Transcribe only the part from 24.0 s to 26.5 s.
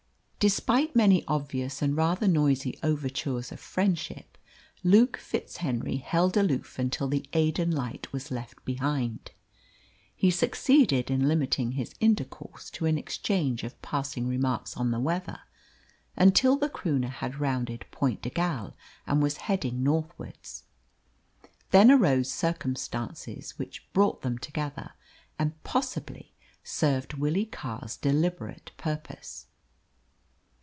them together, and possibly